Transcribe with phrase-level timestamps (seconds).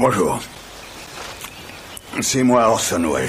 [0.00, 0.40] Bonjour.
[2.22, 3.28] C'est moi Orson Welles.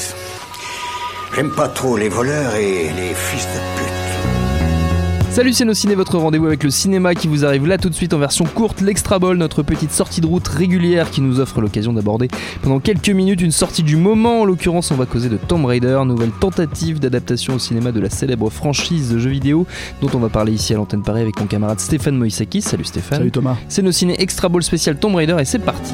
[1.35, 5.31] J'aime pas trop les voleurs et les fils de pute.
[5.31, 7.93] Salut c'est nos ciné, votre rendez-vous avec le cinéma qui vous arrive là tout de
[7.93, 11.59] suite en version courte, l'Extra Ball, notre petite sortie de route régulière qui nous offre
[11.59, 12.29] l'occasion d'aborder
[12.61, 14.41] pendant quelques minutes une sortie du moment.
[14.41, 18.09] En l'occurrence, on va causer de Tomb Raider, nouvelle tentative d'adaptation au cinéma de la
[18.09, 19.67] célèbre franchise de jeux vidéo
[20.01, 22.61] dont on va parler ici à l'antenne Paris avec mon camarade Stéphane Moïsakis.
[22.61, 23.17] Salut Stéphane.
[23.17, 23.57] Salut Thomas.
[23.67, 25.93] C'est nos ciné Extra Ball spécial Tomb Raider et c'est parti.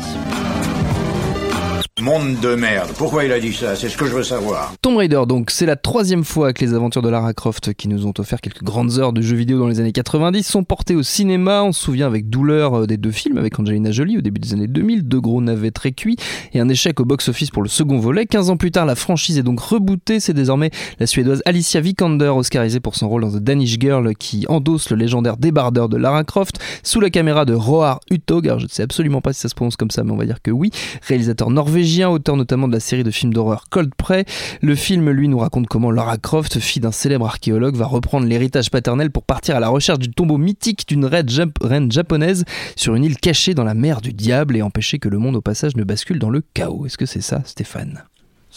[2.08, 2.92] Monde de merde.
[2.98, 3.76] Pourquoi il a dit ça?
[3.76, 4.74] C'est ce que je veux savoir.
[4.82, 8.06] Tomb Raider, donc, c'est la troisième fois que les aventures de Lara Croft, qui nous
[8.06, 11.04] ont offert quelques grandes heures de jeux vidéo dans les années 90, sont portées au
[11.04, 11.64] cinéma.
[11.64, 14.54] On se souvient avec douleur euh, des deux films avec Angelina Jolie au début des
[14.54, 16.16] années 2000, deux gros navets très cuits
[16.54, 18.26] et un échec au box-office pour le second volet.
[18.26, 20.22] 15 ans plus tard, la franchise est donc rebootée.
[20.22, 20.72] C'est désormais
[21.02, 24.96] la suédoise Alicia Vikander, oscarisée pour son rôle dans The Danish Girl, qui endosse le
[24.96, 28.48] légendaire débardeur de Lara Croft sous la caméra de Roar Utog.
[28.48, 30.26] Alors, je ne sais absolument pas si ça se prononce comme ça, mais on va
[30.26, 30.72] dire que oui.
[31.06, 34.26] Réalisateur norvégien, auteur notamment de la série de films d'horreur Cold Prey.
[34.62, 38.70] Le film, lui, nous raconte comment Lara Croft, fille d'un célèbre archéologue, va reprendre l'héritage
[38.70, 43.18] paternel pour partir à la recherche du tombeau mythique d'une reine japonaise sur une île
[43.18, 46.20] cachée dans la mer du diable et empêcher que le monde au passage ne bascule
[46.20, 46.86] dans le chaos.
[46.86, 48.04] Est-ce que c'est ça, Stéphane?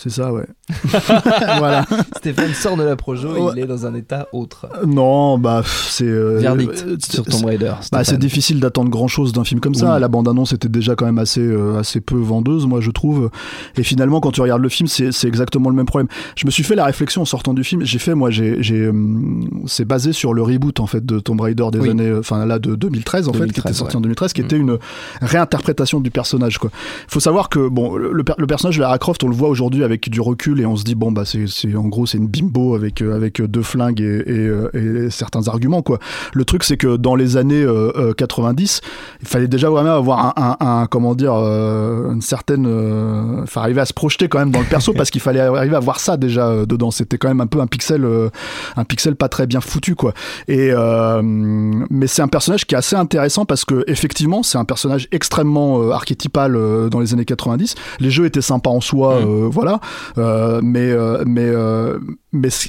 [0.03, 0.47] C'est ça, ouais.
[1.59, 1.85] voilà.
[2.17, 3.53] Stéphane sort de la projo et Ouais.
[3.57, 4.67] il est dans un état autre.
[4.87, 6.05] Non, bah, c'est.
[6.07, 7.73] euh, Verdict euh, sur Tomb Raider.
[7.93, 9.95] Bah, c'est difficile d'attendre grand chose d'un film comme ça.
[9.95, 10.01] Oui.
[10.01, 13.31] La bande-annonce était déjà quand même assez, euh, assez peu vendeuse, moi je trouve.
[13.77, 16.09] Et finalement, quand tu regardes le film, c'est exactement le même problème.
[16.37, 17.85] Je me suis fait la réflexion en sortant du film.
[17.85, 21.67] J'ai fait, moi, j'ai, hum, c'est basé sur le reboot en fait de Tomb Raider
[21.73, 21.91] des Oui.
[21.91, 23.99] années, enfin là de 2013 en fait, qui 2013, était sorti ouais.
[23.99, 24.45] en 2013, qui Mm.
[24.47, 24.79] était une
[25.21, 26.57] réinterprétation du personnage.
[26.59, 26.71] Quoi.
[27.09, 30.09] Faut savoir que bon, le, le personnage de Lara Croft, on le voit aujourd'hui avec
[30.09, 33.03] du recul et on se dit bon bah c'est, en gros c'est une bimbo avec
[33.03, 35.99] euh, avec deux flingues et, et, euh, et certains arguments quoi.
[36.33, 38.81] Le truc, c'est que dans les années euh, euh, 90,
[39.23, 43.63] il fallait déjà vraiment avoir un, un- un- comment dire, euh, une certaine, euh, enfin
[43.63, 46.01] arriver à se projeter quand même dans le perso parce qu'il fallait arriver à voir
[46.01, 46.91] ça déjà euh, dedans.
[46.91, 48.29] C'était quand même un peu un pixel, euh,
[48.77, 50.13] un pixel pas très bien foutu quoi.
[50.49, 54.65] Et euh, mais c'est un personnage qui est assez intéressant parce que effectivement, c'est un
[54.65, 57.75] personnage extrêmement euh, archétypal euh, dans les années 90.
[58.01, 59.25] Les jeux étaient sympas en soi, Mm.
[59.29, 59.70] euh, voilà.
[60.19, 61.99] Euh, mais euh, euh,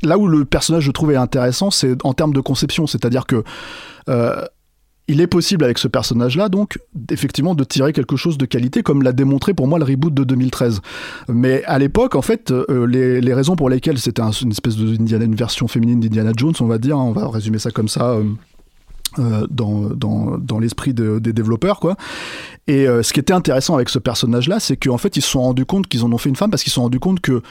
[0.03, 3.44] là où le personnage je trouve est intéressant, c'est en termes de conception, c'est-à-dire que
[5.07, 6.79] il est possible avec ce personnage-là, donc,
[7.09, 10.23] effectivement, de tirer quelque chose de qualité, comme l'a démontré pour moi le reboot de
[10.23, 10.79] 2013.
[11.28, 15.35] Mais à l'époque, en fait, les, raisons pour lesquelles c'était un- une espèce de une
[15.35, 18.16] version féminine d'Indiana Jones, on va dire, hein, on va résumer ça comme ça.
[19.19, 21.95] Euh, dans, dans, dans l'esprit de- des développeurs quoi.
[22.67, 25.29] Et euh, ce qui était intéressant avec ce personnage là c'est qu'en fait ils se
[25.29, 27.19] sont rendus compte qu'ils en ont fait une femme parce qu'ils se sont rendus compte
[27.19, 27.41] que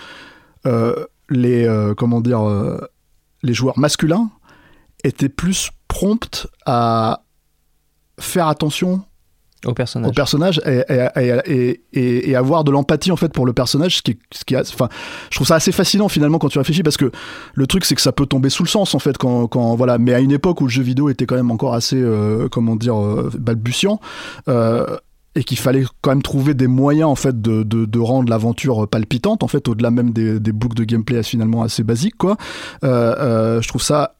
[0.66, 0.94] euh,
[1.28, 2.40] les comment dire
[3.42, 4.30] les joueurs masculins
[5.04, 7.22] étaient plus prompts à
[8.18, 9.02] faire attention
[9.66, 10.08] Au personnage.
[10.08, 10.82] au personnage et,
[11.44, 14.88] et, et, avoir de l'empathie en fait pour le personnage ce qui ce qui enfin
[15.30, 17.10] je trouve ça assez fascinant finalement quand tu réfléchis parce que
[17.52, 19.98] le truc c'est que ça peut tomber sous le sens en fait quand, quand voilà
[19.98, 22.74] mais à une époque où le jeu vidéo était quand même encore assez euh, comment
[22.74, 24.00] dire euh, balbutiant
[24.48, 24.96] euh,
[25.36, 28.88] et qu'il fallait quand même trouver des moyens en fait de, de, de rendre l'aventure
[28.88, 32.36] palpitante en fait au-delà même des, des boucles de gameplay finalement assez basiques quoi.
[32.82, 34.14] Euh, euh, je trouve ça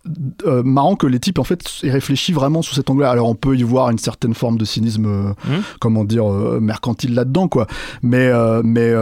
[0.47, 3.35] euh, marrant que les types en fait aient réfléchi vraiment sous cet angle alors on
[3.35, 5.63] peut y voir une certaine forme de cynisme Mhm.
[5.81, 6.27] comment dire
[6.61, 7.67] mercantile là-dedans quoi.
[8.03, 8.31] Mais
[8.63, 8.93] mais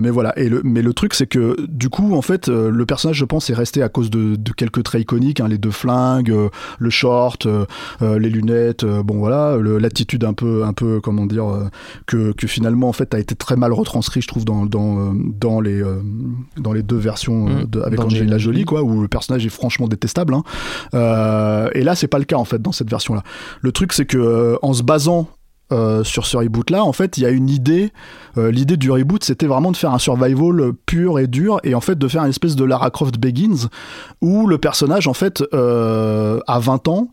[0.00, 0.38] mais voilà.
[0.38, 3.50] Et le mais le truc c'est que du coup en fait le personnage je pense
[3.50, 6.34] est resté à cause de, de quelques traits iconiques hein, les deux flingues
[6.78, 7.46] le short
[8.00, 11.64] les lunettes bon voilà l'attitude un peu un peu comment dire euh,
[12.06, 15.12] que, que finalement en fait a été très mal retranscrit je trouve dans dans euh,
[15.40, 16.00] dans les euh,
[16.58, 20.34] dans les deux versions de- avec Angelina Jolie quoi où le personnage est franchement détestable
[20.34, 20.42] hein.
[20.94, 23.22] Euh, et là c'est pas le cas en fait dans cette version là
[23.60, 25.28] le truc c'est que en se basant
[25.72, 27.90] euh, sur ce reboot là en fait il y a une idée
[28.36, 31.80] euh, l'idée du reboot c'était vraiment de faire un survival pur et dur et en
[31.80, 33.68] fait de faire une espèce de Lara Croft Begins
[34.20, 37.08] où le personnage en fait euh, à 20 ans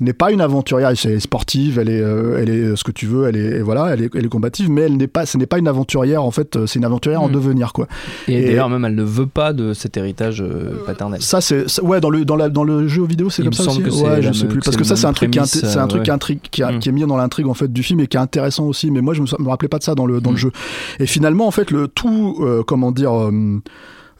[0.00, 0.90] n'est pas une aventurière.
[1.04, 3.92] Elle est sportive, elle est, euh, elle est ce que tu veux, elle est, voilà,
[3.94, 6.30] elle est, elle est combative, mais elle n'est pas, ce n'est pas une aventurière en
[6.30, 6.66] fait.
[6.66, 7.32] C'est une aventurière en Mm.
[7.32, 7.88] devenir quoi.
[8.28, 11.22] Et, Et- d'ailleurs, même elle ne veut pas de cet héritage euh, paternel.
[11.22, 13.70] Ça c'est, ouais, dans le dans la dans le jeu vidéo c'est comme me ça
[13.70, 13.80] aussi.
[14.04, 15.78] ouais, je sais plus parce que ça c'est un truc qui est, prémices, int- c'est
[15.78, 16.14] un euh, truc qui, ouais.
[16.14, 16.78] intrigue- qui, a- Mm.
[16.78, 18.90] qui est mis dans l'intrigue en fait du film et qui est intéressant aussi.
[18.90, 20.34] Mais moi je me, me rappelais pas de ça dans le dans Mm.
[20.34, 20.52] le jeu.
[21.00, 23.60] Et finalement en fait le tout euh, comment dire euh,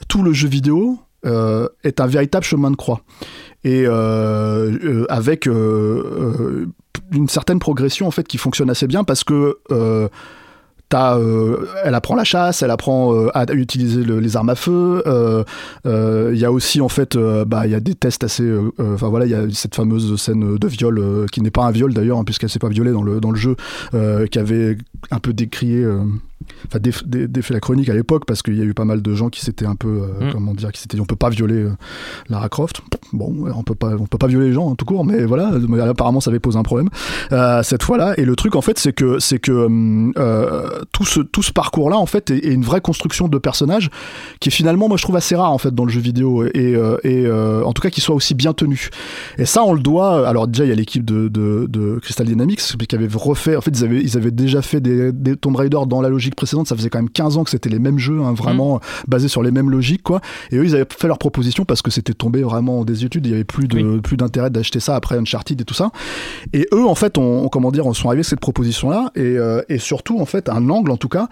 [0.08, 3.00] tout le jeu vidéo euh, est un véritable chemin de croix
[3.64, 9.58] et euh, euh, avec une certaine progression en fait qui fonctionne assez bien parce que
[10.88, 15.02] T'as, euh, elle apprend la chasse, elle apprend à utiliser le- les armes à feu.
[15.84, 18.49] Il y a aussi en fait, euh, bah, il y a des tests assez.
[18.78, 21.93] Enfin voilà, il y a cette fameuse scène de viol qui n'est pas un viol
[21.93, 23.56] d'ailleurs, hein, puisqu'elle s'est pas violée dans le dans le jeu,
[24.31, 24.78] qui avait
[25.11, 25.84] un peu décrié,
[26.67, 29.03] enfin déf- dé- défait la chronique à l'époque parce qu'il y a eu pas mal
[29.03, 30.33] de gens qui s'étaient un peu, euh, Mm.
[30.33, 31.73] comment dire, qui s'étaient, dit, on peut pas violer euh,
[32.29, 32.83] Lara Croft.
[33.12, 35.53] Bon, on peut pas, on peut pas violer les gens en tout court, mais voilà,
[35.69, 36.88] mais apparemment ça avait posé un problème
[37.33, 38.15] euh, cette fois-là.
[38.19, 39.67] Et le truc en fait, c'est que c'est que
[40.93, 43.91] tout ce tout ce parcours-là en fait est, est une vraie construction de personnages
[44.41, 46.77] qui est finalement, moi je trouve assez rare en fait dans le jeu vidéo et
[47.05, 48.88] et en tout cas qui soit aussi bien tenu.
[49.38, 50.27] Et ça, on le doit.
[50.29, 53.56] Alors déjà, il y a l'équipe de, de, de Crystal Dynamics qui avait refait.
[53.56, 56.25] En fait, ils avaient ils avaient déjà fait des, des Tomb Raider dans la logique
[56.34, 56.67] précédente.
[56.67, 59.43] Ça faisait quand même 15 ans que c'était les mêmes jeux, hein, vraiment basés sur
[59.43, 60.20] les mêmes logiques, quoi.
[60.50, 63.26] Et eux, ils avaient fait leur proposition parce que c'était tombé vraiment en désuétude.
[63.26, 65.90] Il y avait plus de plus d'intérêt d'acheter ça après Uncharted et tout ça.
[66.52, 69.20] Et eux, en fait, on, on- comment dire, on sont arrivés à cette proposition-là et,
[69.20, 71.28] euh, et surtout, en fait, un angle en tout cas.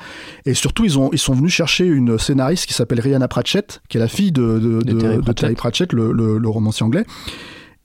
[0.47, 3.97] Et surtout, ils ont ils sont venus chercher une scénariste qui s'appelle Rihanna Pratchett, qui
[3.97, 5.37] est la fille de, de, De de- Terry Pratchett.
[5.37, 7.05] Terry Pratchett, le, le- le romancier anglais.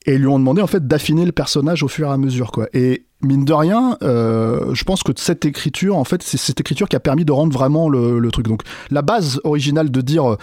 [0.09, 2.51] Et ils lui ont demandé en fait d'affiner le personnage au fur et à mesure,
[2.51, 2.67] quoi.
[2.73, 6.87] Et mine de rien, euh, je pense que cette écriture, en fait, c'est cette écriture
[6.89, 8.47] qui a permis de rendre vraiment le, le truc.
[8.47, 10.37] Donc, la base originale de dire euh,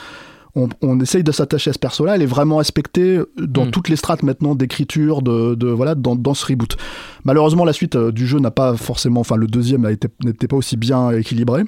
[0.55, 3.71] on, on essaye de s'attacher à ce perso-là, elle est vraiment respectée dans Mm.
[3.73, 6.77] toutes les strates maintenant d'écriture, de, de voilà, dans, dans ce reboot.
[7.25, 9.83] Malheureusement, la suite euh, du jeu n'a pas forcément, enfin, le deuxième
[10.25, 11.65] n'était pas aussi bien équilibré.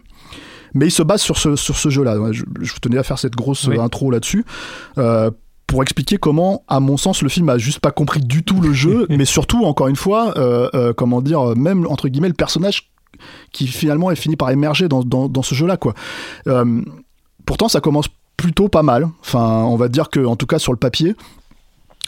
[0.74, 2.16] Mais il se base sur ce, sur ce jeu-là.
[2.30, 3.78] Je, je tenais à faire cette grosse Oui.
[3.78, 4.44] intro là-dessus.
[4.98, 5.30] euh,
[5.68, 8.72] pour expliquer comment, à mon sens, le film a juste pas compris du tout le
[8.72, 12.90] jeu, mais surtout, encore une fois, euh, euh, comment dire, même entre guillemets, le personnage
[13.52, 15.94] qui finalement est fini par émerger dans, dans, dans ce jeu-là, quoi.
[16.46, 16.82] Euh,
[17.44, 19.08] pourtant, ça commence plutôt pas mal.
[19.20, 21.14] Enfin, on va dire que, en tout cas, sur le papier.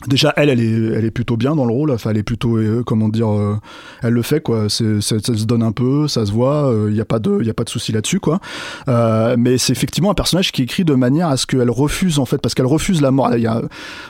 [0.09, 1.91] Déjà, elle, elle est, elle est plutôt bien dans le rôle.
[1.91, 3.57] Enfin, elle est plutôt, euh, comment dire, euh,
[4.03, 4.69] elle le fait quoi.
[4.71, 6.73] C'est, c'est- ça se donne un peu, ça se voit.
[6.89, 8.41] Il n'y a pas de, il y a pas de souci là-dessus quoi.
[8.89, 12.19] Euh, mais c'est effectivement un personnage qui est écrit de manière à ce qu'elle refuse
[12.19, 13.31] en fait, parce qu'elle refuse la mort.
[13.37, 13.61] Il y a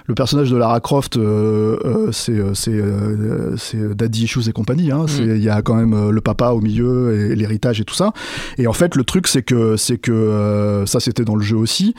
[0.06, 4.52] le personnage de Lara Croft, euh, euh, c'est, euh, c'est, euh, c'est Daddy Issues et
[4.52, 4.92] compagnie.
[4.92, 5.06] Hein.
[5.08, 7.94] C'est- Il y a quand même euh, le papa au milieu et l'héritage et tout
[7.96, 8.12] ça.
[8.58, 11.56] Et en fait, le truc c'est que, c'est que euh, ça c'était dans le jeu
[11.56, 11.94] aussi.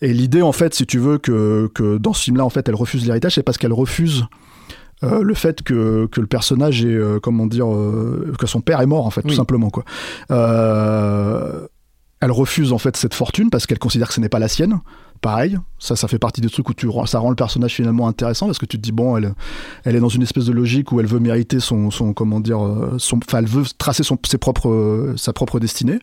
[0.00, 2.74] Et l'idée, en fait, si tu veux, que, que dans ce film-là, en fait, elle
[2.74, 4.24] refuse l'héritage, c'est parce qu'elle refuse
[5.02, 8.80] euh, le fait que, que le personnage est, euh, comment dire, euh, que son père
[8.80, 9.84] est mort, en fait, tout simplement, quoi.
[12.20, 14.80] Elle refuse, en fait, cette fortune parce qu'elle considère que ce n'est pas la sienne.
[15.20, 18.46] Pareil, ça, ça fait partie des trucs où tu, ça rend le personnage finalement intéressant
[18.46, 19.34] parce que tu te dis, bon, elle,
[19.84, 22.58] elle est dans une espèce de logique où elle veut mériter son, son comment dire,
[22.96, 25.98] son, enfin, elle veut tracer son, ses propres, sa propre destinée.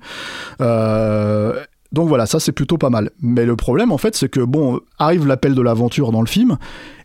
[1.91, 3.11] Donc voilà, ça c'est plutôt pas mal.
[3.21, 6.57] Mais le problème en fait, c'est que bon, arrive l'appel de l'aventure dans le film.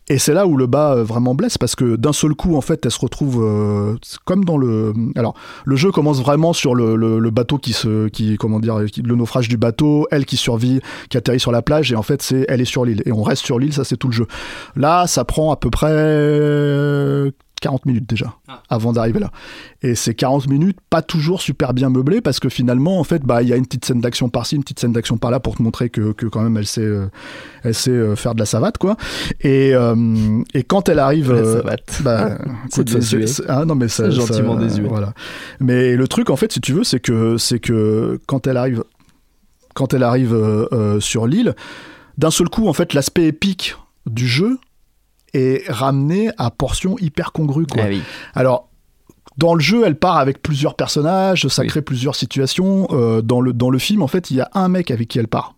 [0.09, 2.61] Et c'est là où le bas euh, vraiment blesse parce que d'un seul coup, en
[2.61, 4.93] fait, elle se retrouve euh, comme dans le.
[5.17, 5.35] Alors,
[5.65, 9.49] le jeu commence vraiment sur le, le- bateau qui se, qui comment dire, le naufrage
[9.49, 10.81] du bateau, elle qui survit,
[11.11, 13.25] qui atterrit sur la plage, et en fait, c'est elle est sur l'île et on
[13.25, 14.27] reste sur l'île, ça c'est tout le jeu.
[14.77, 15.91] Là, ça prend à peu près
[17.61, 18.35] 40 minutes déjà
[18.69, 19.31] avant d'arriver là.
[19.83, 23.43] Et ces 40 minutes, pas toujours super bien meublées parce que finalement, en fait, bah,
[23.43, 25.63] il y a une petite scène d'action par-ci, une petite scène d'action par-là pour te
[25.63, 27.07] montrer que, que quand même elle sait, euh,
[27.63, 28.97] elle sait euh, faire de la savate, quoi.
[29.41, 31.33] Et, euh, et quand elle arrive.
[31.33, 32.03] La savate.
[32.05, 32.39] bah,
[32.71, 33.27] C'est désuet.
[33.27, 34.87] c'est- ah non, mais ça, gentiment désuet.
[34.89, 35.15] Voilà.
[35.61, 38.85] Mais le truc, en fait, si tu veux, c'est que, c'est que quand elle arrive,
[39.75, 41.55] quand elle arrive euh, euh, sur l'île,
[42.19, 43.77] d'un seul coup, en fait, l'aspect épique
[44.07, 44.59] du jeu
[45.35, 47.83] est ramené à portions hyper congrues, quoi.
[47.85, 48.03] Ah oui.
[48.35, 48.69] Alors,
[49.37, 51.69] dans le jeu, elle part avec plusieurs personnages, ça Oui.
[51.69, 52.89] crée plusieurs situations.
[52.93, 55.19] Euh, dans, le, dans le film, en fait, il y a un mec avec qui
[55.19, 55.56] elle part.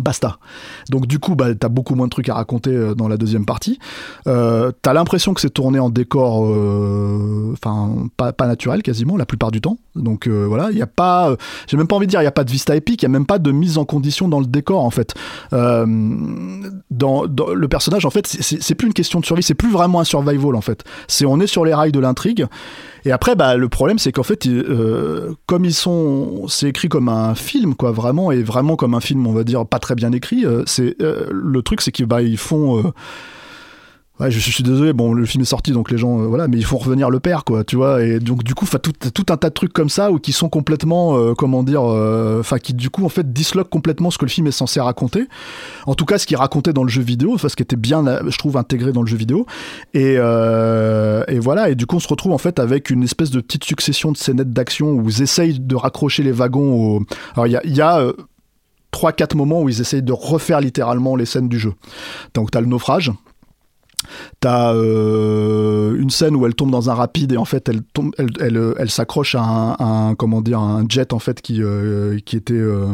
[0.00, 0.38] Basta.
[0.88, 3.44] Donc du coup, bah, t'as beaucoup moins de trucs à raconter euh, dans la deuxième
[3.44, 3.78] partie.
[4.26, 9.26] Euh, t'as l'impression que c'est tourné en décor, euh, enfin pas, pas naturel quasiment la
[9.26, 9.76] plupart du temps.
[9.94, 11.36] Donc euh, voilà, il y a pas,
[11.68, 13.06] j'ai même pas envie de dire, il y a pas de vista épique, il y
[13.06, 15.14] a même pas de mise en condition dans le décor en fait.
[15.52, 20.00] Dans, dans- le personnage en fait, c'est plus une question de survie, c'est plus vraiment
[20.00, 20.84] un survival en fait.
[21.08, 22.46] C'est on est sur les rails de l'intrigue.
[23.04, 27.08] Et après, bah, le problème, c'est qu'en fait, euh, comme ils sont, c'est écrit comme
[27.08, 30.12] un film, quoi, vraiment, et vraiment comme un film, on va dire, pas très bien
[30.12, 30.44] écrit.
[30.44, 32.92] euh, c'est euh, le truc, c'est qu'ils bah, font.
[34.28, 36.64] Je, suis désolé, bon, le film est sorti, donc les gens, euh, voilà, mais il
[36.64, 38.02] faut revenir le père, quoi, tu vois.
[38.02, 40.48] Et donc, du coup, tout, tout un tas de trucs comme ça, ou qui sont
[40.48, 44.24] complètement, euh, comment dire, euh, enfin, qui du coup, en fait, disloquent complètement ce que
[44.24, 45.26] le film est censé raconter.
[45.86, 48.04] En tout cas, ce qu'il racontait dans le jeu vidéo, enfin, ce qui était bien,
[48.26, 49.46] je trouve, intégré dans le jeu vidéo.
[49.94, 50.16] Et,
[51.38, 54.12] voilà, et du coup, on se retrouve en fait avec une espèce de petite succession
[54.12, 57.04] de scénettes d'action où ils essayent de raccrocher les wagons.
[57.34, 57.66] Alors, il y a.
[57.66, 58.12] y a euh,
[58.92, 61.74] 3-4 moments où ils essayent de refaire littéralement les scènes du jeu.
[62.34, 63.12] Donc t'as le naufrage,
[64.40, 68.12] T'as euh, une scène où elle tombe dans un rapide et en fait elle tombe,
[68.18, 71.62] elle, elle, elle s'accroche à un, à un, comment dire, un jet en fait qui
[71.62, 72.86] euh, qui était euh,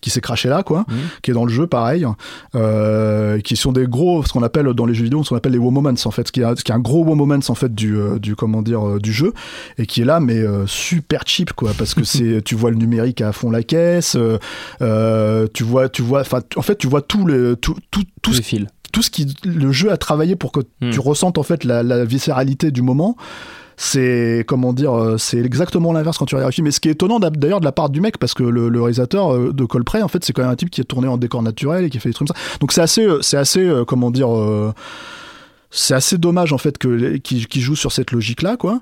[0.00, 0.96] qui s'est craché là quoi, Mhm.
[1.22, 2.06] qui est dans le jeu pareil,
[2.54, 5.52] euh, qui sont des gros, ce qu'on appelle dans les jeux vidéo, ce qu'on appelle
[5.52, 7.38] les wow moments en fait, ce qui est, ce qui est un gros wow moments
[7.48, 9.32] en fait du euh, du comment dire euh, du jeu
[9.78, 12.76] et qui est là mais euh, super cheap quoi parce que c'est tu vois le
[12.76, 14.38] numérique à fond la caisse, euh,
[14.80, 18.06] euh, tu vois tu vois, enfin en fait tu vois tout le tout tout tout
[18.22, 18.66] Tous ce les fils.
[18.92, 20.90] Tout ce qui le jeu a travaillé pour que Hmm.
[20.90, 23.16] tu ressentes en fait la, la viscéralité du moment
[23.76, 26.88] c'est comment dire euh, c'est exactement l'inverse quand tu regardes le film mais ce qui
[26.88, 29.64] est étonnant d'ailleurs de la part du mec parce que le, le réalisateur euh, de
[29.64, 31.90] Colprey en fait c'est quand même un type qui est tourné en décor naturel et
[31.90, 32.58] qui fait des trucs comme ça.
[32.60, 34.72] Donc c'est assez euh, c'est assez comment dire euh,
[35.70, 38.80] c'est assez dommage en fait que qu'il joue sur cette logique là quoi.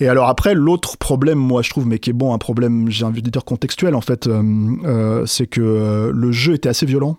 [0.00, 3.04] Et alors après l'autre problème moi je trouve mais qui est bon un problème j'ai
[3.04, 4.42] envie de dire contextuel en fait euh,
[4.84, 7.16] euh, c'est que le jeu était assez violent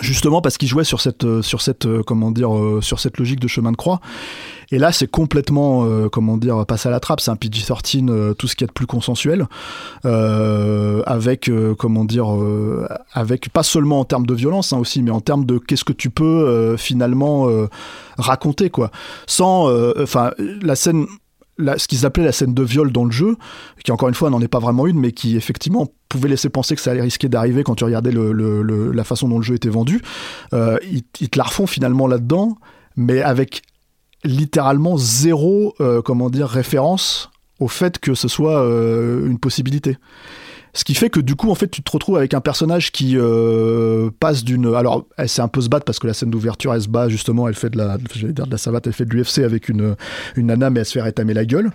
[0.00, 3.18] justement parce qu'il jouait sur cette euh, sur cette euh, comment dire euh, sur cette
[3.18, 4.00] logique de chemin de croix.
[4.70, 7.20] Et là c'est complètement euh, comment dire passé à la trappe.
[7.20, 9.46] C'est un PG-13 euh, tout ce qu'il y a de plus consensuel
[10.06, 12.26] euh, avec comment dire
[13.12, 15.92] avec pas seulement en termes de violence hein, aussi mais en termes de qu'est-ce que
[15.92, 17.48] tu peux finalement
[18.16, 18.90] raconter quoi.
[19.26, 19.70] Sans
[20.00, 21.06] enfin la scène
[21.76, 23.36] ce qu'ils appelaient la scène de viol dans le jeu,
[23.84, 26.74] qui encore une fois n'en est pas vraiment une, mais qui effectivement pouvait laisser penser
[26.74, 30.00] que ça allait risquer d'arriver quand tu regardais la façon dont le jeu était vendu.
[30.52, 32.58] Euh, ils, ils te la refont finalement là-dedans,
[32.96, 33.62] mais avec
[34.24, 39.96] littéralement zéro, euh, comment dire, référence au fait que ce soit euh, une possibilité.
[40.74, 43.16] Ce qui fait que du coup, en fait, tu te retrouves avec un personnage qui
[43.18, 44.74] euh, passe d'une.
[44.74, 47.08] Alors, elle sait un peu se battre parce que la scène d'ouverture, elle se bat
[47.10, 49.68] justement, elle fait de la, j'allais dire de la savate, elle fait de l'UFC avec
[49.68, 49.96] une,
[50.36, 51.70] une nana, mais elle se fait rétamer la gueule.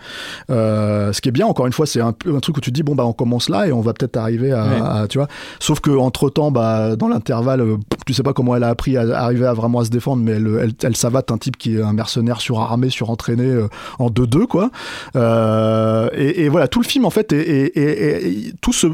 [0.50, 2.76] Euh, ce qui est bien, encore une fois, c'est un, un truc où tu te
[2.76, 4.82] dis, bon, bah, on commence là et on va peut-être arriver à, Ouais.
[5.04, 5.28] à- tu vois.
[5.60, 7.78] Sauf que entre temps, bah, dans l'intervalle, euh,
[8.08, 10.32] tu sais pas comment elle a appris à arriver à vraiment à se défendre, mais
[10.32, 13.68] elle, elle, elle savate un type qui est un mercenaire surarmé, surentraîné euh,
[14.00, 14.72] en 2-2, quoi.
[15.16, 15.77] Euh,
[16.18, 18.88] et, voilà, tout le film, en fait, et, tout ce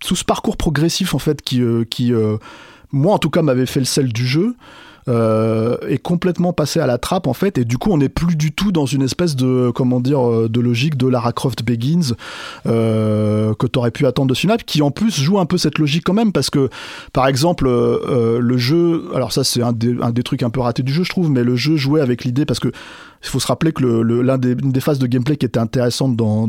[0.00, 2.36] tout ce parcours progressif en fait qui, euh, qui euh,
[2.92, 4.54] moi en tout cas m'avait fait le sel du jeu
[5.08, 7.56] euh, est complètement passé à la trappe en fait.
[7.56, 10.60] Et du coup on n'est plus du tout dans une espèce de comment dire de
[10.60, 12.14] logique de Lara Croft Begins
[12.64, 16.12] que t'aurais pu attendre de Synapse qui en plus joue un peu cette logique quand
[16.12, 16.68] même parce que
[17.14, 20.92] par exemple le jeu alors ça c'est un un des trucs un peu ratés du
[20.92, 22.70] jeu je trouve mais le jeu jouait avec l'idée parce que
[23.22, 26.16] il faut se rappeler que le, le- l'un des, phases de gameplay qui était intéressante
[26.16, 26.46] dans,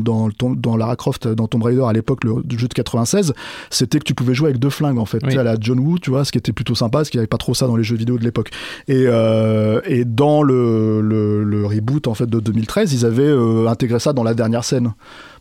[0.76, 3.32] Lara Croft, dans Tomb Raider à l'époque, le, du jeu de 96,
[3.70, 5.28] c'était que tu pouvais jouer avec deux flingues en fait, Oui.
[5.30, 7.18] tu sais, à la John Woo, tu vois, ce qui était plutôt sympa, parce qu'il
[7.18, 8.50] n'y avait pas trop ça dans les jeux vidéo de l'époque.
[8.88, 13.66] Et, euh, et dans le, le, le reboot en fait de 2013, ils avaient euh,
[13.68, 14.92] intégré ça dans la dernière scène.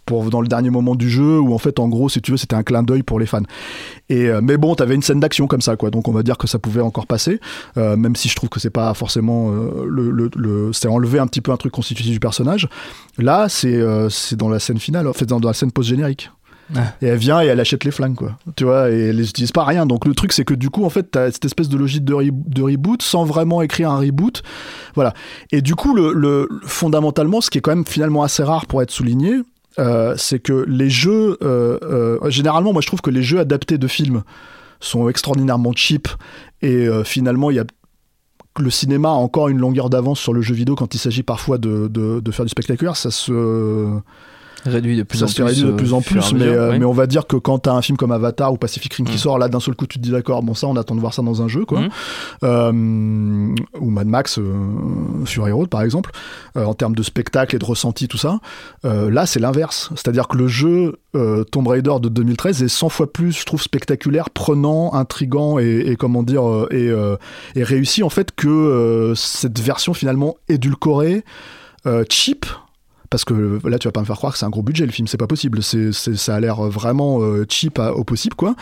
[0.10, 2.38] Pour, dans le dernier moment du jeu où en fait en gros si tu veux
[2.38, 3.44] c'était un clin d'œil pour les fans.
[4.10, 5.92] Et euh, mais bon t'avais une scène d'action comme ça quoi.
[5.92, 7.40] Donc on va dire que ça pouvait encore passer
[7.78, 11.20] euh, même si je trouve que c'est pas forcément euh, le, le, le- c'est enlever
[11.20, 12.68] un petit peu un truc constitutif du personnage.
[13.20, 16.32] Là c'est c'est dans la scène finale en fait dans, dans la scène post générique
[16.76, 16.94] Ah.
[17.02, 18.32] et elle vient et elle achète les flingues quoi.
[18.56, 19.86] Tu vois et elle les utilise pas à rien.
[19.86, 22.14] Donc le truc c'est que du coup en fait t'as cette espèce de logique de,
[22.14, 24.42] re- de reboot sans vraiment écrire un reboot.
[24.96, 25.14] Voilà.
[25.52, 28.82] Et du coup le, le fondamentalement ce qui est quand même finalement assez rare pour
[28.82, 29.34] être souligné
[29.80, 33.78] euh, c'est que les jeux euh, euh, généralement moi je trouve que les jeux adaptés
[33.78, 34.24] de films
[34.82, 36.08] sont extraordinairement cheap
[36.62, 40.98] et finalement le cinéma a encore une longueur d'avance sur le jeu vidéo quand il
[41.00, 42.96] s'agit parfois de faire du spectaculaire.
[42.96, 44.00] Ça se
[44.66, 45.44] Réduit de plus ça en se plus.
[45.44, 46.80] réduit de euh, plus en fur et plus, à mais, mesure, euh, ouais.
[46.80, 49.16] mais on va dire que quand t'as un film comme Avatar ou Pacific Rim qui
[49.16, 49.18] Mm.
[49.18, 51.14] sort, là d'un seul coup tu te dis d'accord, bon ça on attend de voir
[51.14, 51.82] ça dans un jeu quoi.
[51.82, 51.90] Mm.
[52.44, 54.44] Euh, ou Mad Max euh,
[55.26, 56.12] sur Hero par exemple,
[56.58, 58.40] euh, en termes de spectacle et de ressenti tout ça.
[58.86, 62.90] Euh, là c'est l'inverse, c'est-à-dire que le jeu euh, Tomb Raider de 2013 est 100
[62.90, 67.16] fois plus, je trouve, spectaculaire, prenant, intrigant et, et comment dire, euh, et, euh,
[67.56, 71.24] et réussi en fait que euh, cette version finalement édulcorée,
[71.88, 72.46] euh, cheap,
[73.10, 74.92] parce que là tu vas pas me faire croire que c'est un gros budget le
[74.92, 75.64] film c'est pas possible.
[75.64, 78.56] C'est, c'est- ça a l'air vraiment euh, cheap à- au possible quoi.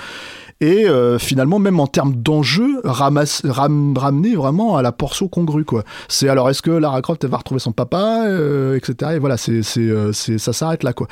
[0.60, 5.66] Et euh, finalement même en termes d'enjeu ramasse, ram- ramener vraiment à la portion congrue
[5.66, 5.84] quoi.
[6.08, 9.38] C'est alors est-ce que Lara Croft elle va retrouver son papa euh, etc et voilà
[9.38, 11.08] c'est, c'est, euh, c'est- ça s'arrête là quoi.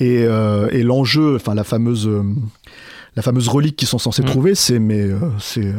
[0.00, 2.22] Et, euh, et l'enjeu enfin la fameuse euh,
[3.16, 4.26] la fameuse relique qu'ils sont censés Mm.
[4.26, 5.72] trouver, c'est mais euh, c'est euh,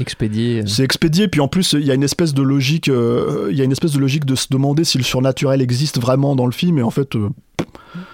[0.00, 0.62] Expédié.
[0.66, 1.28] c'est expédié.
[1.28, 3.72] Puis en plus, il y a une espèce de logique, euh, il y a une
[3.72, 6.78] espèce de logique de se demander si le surnaturel existe vraiment dans le film.
[6.78, 7.28] Et en fait, euh,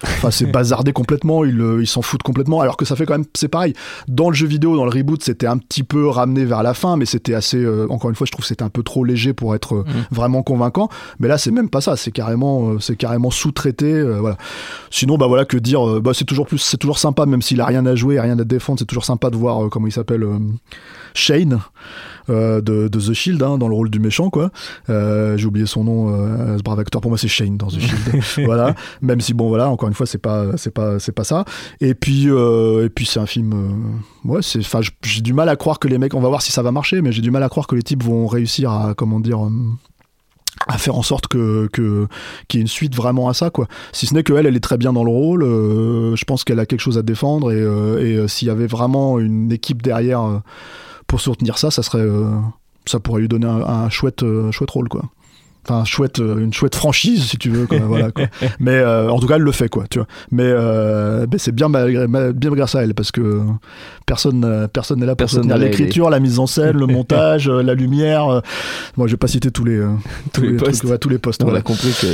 [0.02, 1.45] enfin, c'est bazardé complètement.
[1.45, 2.61] Ils euh, ils s'en foutent complètement.
[2.61, 3.75] Alors que ça fait quand même, c'est pareil.
[4.07, 6.97] Dans le jeu vidéo, dans le reboot, c'était un petit peu ramené vers la fin,
[6.97, 7.57] mais c'était assez.
[7.59, 9.85] euh, encore une fois, je trouve que c'était un peu trop léger pour être euh,
[9.88, 10.14] Mm.
[10.14, 10.88] vraiment convaincant.
[11.19, 11.97] Mais là, c'est même pas ça.
[11.97, 14.02] C'est carrément, euh, c'est carrément sous-traité.
[14.02, 14.37] voilà.
[14.90, 16.00] Sinon, bah voilà, que dire.
[16.00, 18.45] bah, c'est toujours plus, c'est toujours sympa, même s'il a rien à jouer, rien à
[18.45, 18.78] défendre.
[18.78, 20.26] C'est toujours sympa de voir comment il s'appelle.
[21.14, 21.61] Shane
[22.28, 24.50] de, de The Shield hein, dans le rôle du méchant quoi.
[24.90, 27.00] Euh, j'ai oublié son nom euh, ce brave acteur.
[27.00, 28.23] Pour moi c'est Shane dans The Shield.
[28.47, 28.75] Voilà.
[29.02, 31.44] Même si bon voilà encore une fois c'est pas c'est pas c'est pas ça.
[31.80, 35.49] Et puis euh, et puis c'est un film euh, ouais c'est enfin j'ai du mal
[35.49, 37.30] à croire que les mecs on va voir si ça va marcher mais j'ai du
[37.30, 39.50] mal à croire que les types vont réussir à comment dire euh,
[40.66, 43.68] à faire en sorte que qu'il y ait une suite vraiment à ça quoi.
[43.92, 46.44] Si ce n'est que elle elle est très bien dans le rôle euh, je pense
[46.44, 49.52] qu'elle a quelque chose à défendre et, euh, et euh, s'il y avait vraiment une
[49.52, 50.38] équipe derrière euh,
[51.08, 52.30] pour soutenir ça ça serait euh,
[52.86, 55.02] ça pourrait lui donner un, un chouette euh, chouette rôle quoi
[55.64, 58.24] enfin chouette euh, une chouette franchise si tu veux quoi, voilà quoi.
[58.60, 61.52] mais euh, en tout cas elle le fait quoi tu vois mais, euh, mais c'est
[61.52, 63.42] bien malgré bien grâce à elle parce que
[64.06, 67.74] personne personne n'est là pour Personne soutenir l'écriture la mise en scène le montage la
[67.74, 68.40] lumière
[68.96, 69.82] moi je vais pas citer tous les
[70.32, 70.78] Tous les postes.
[70.80, 71.58] trucs, ouais, tous les postes On voilà.
[71.58, 72.06] a compris que,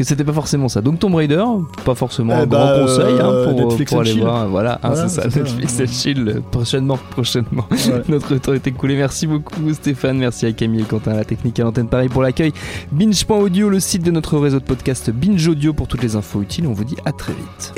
[0.00, 0.80] que c'était pas forcément ça.
[0.80, 1.44] Donc Tomb Raider,
[1.84, 4.20] pas forcément Eh un bah, grand conseil hein, euh, pour, Netflix pour aller chill.
[4.22, 4.48] voir.
[4.48, 5.84] Voilà, hein, c'est ça, Netflix ouais.
[5.84, 7.66] and chill euh, prochainement, prochainement.
[7.70, 8.02] Ouais.
[8.08, 8.96] Notre temps est écoulé.
[8.96, 12.22] Merci beaucoup Stéphane, merci à Camille et Quentin à la technique à l'antenne Paris pour
[12.22, 12.54] l'accueil.
[12.92, 16.66] Binge.audio, le site de notre réseau de podcast Binge Audio pour toutes les infos utiles.
[16.66, 17.74] On vous dit à très vite.